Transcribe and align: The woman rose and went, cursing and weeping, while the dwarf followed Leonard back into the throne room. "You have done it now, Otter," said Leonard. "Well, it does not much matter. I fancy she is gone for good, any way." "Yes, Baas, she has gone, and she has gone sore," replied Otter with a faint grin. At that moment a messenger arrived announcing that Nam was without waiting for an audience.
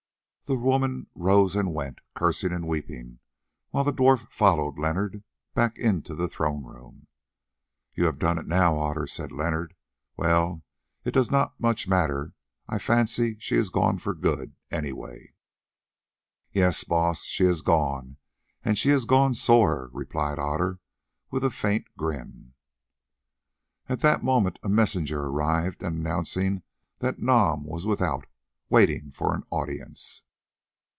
The 0.45 0.57
woman 0.57 1.07
rose 1.15 1.55
and 1.55 1.73
went, 1.73 1.99
cursing 2.13 2.51
and 2.51 2.67
weeping, 2.67 3.19
while 3.69 3.85
the 3.85 3.93
dwarf 3.93 4.29
followed 4.29 4.77
Leonard 4.77 5.23
back 5.53 5.77
into 5.77 6.13
the 6.13 6.27
throne 6.27 6.65
room. 6.65 7.07
"You 7.93 8.03
have 8.03 8.19
done 8.19 8.37
it 8.37 8.47
now, 8.49 8.75
Otter," 8.77 9.07
said 9.07 9.31
Leonard. 9.31 9.75
"Well, 10.17 10.61
it 11.05 11.11
does 11.13 11.31
not 11.31 11.57
much 11.57 11.87
matter. 11.87 12.33
I 12.67 12.79
fancy 12.79 13.37
she 13.39 13.55
is 13.55 13.69
gone 13.69 13.97
for 13.97 14.13
good, 14.13 14.57
any 14.69 14.91
way." 14.91 15.35
"Yes, 16.51 16.83
Baas, 16.83 17.23
she 17.23 17.45
has 17.45 17.61
gone, 17.61 18.17
and 18.61 18.77
she 18.77 18.89
has 18.89 19.05
gone 19.05 19.33
sore," 19.33 19.89
replied 19.93 20.37
Otter 20.37 20.81
with 21.29 21.45
a 21.45 21.49
faint 21.49 21.85
grin. 21.95 22.51
At 23.87 23.99
that 24.01 24.21
moment 24.21 24.59
a 24.63 24.67
messenger 24.69 25.21
arrived 25.21 25.81
announcing 25.81 26.63
that 26.99 27.19
Nam 27.19 27.63
was 27.63 27.87
without 27.87 28.25
waiting 28.69 29.11
for 29.11 29.33
an 29.33 29.43
audience. 29.49 30.23